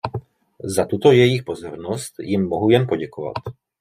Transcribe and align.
Za 0.63 0.85
tuto 0.85 1.11
jejich 1.11 1.43
pozornost 1.43 2.15
jim 2.19 2.43
mohu 2.47 2.69
jen 2.69 2.87
poděkovat. 2.87 3.33